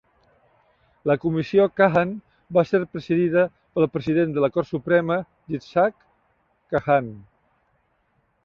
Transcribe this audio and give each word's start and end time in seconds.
La 1.09 1.15
Comissió 1.25 1.67
Kahan 1.81 2.13
va 2.57 2.63
ser 2.69 2.81
presidida 2.95 3.43
pel 3.77 3.89
President 3.99 4.33
de 4.39 4.43
la 4.45 4.49
Cort 4.57 4.71
Suprema, 4.73 5.19
Yitzhak 5.57 6.01
Kahan. 6.77 7.13